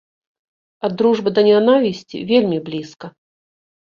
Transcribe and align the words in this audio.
Ад 0.87 0.91
дружбы 1.01 1.29
да 1.35 1.41
нянавісці 1.49 2.17
вельмі 2.31 2.57
блізка. 2.69 3.07